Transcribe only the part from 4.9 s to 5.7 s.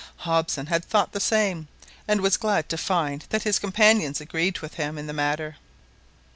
in the matter.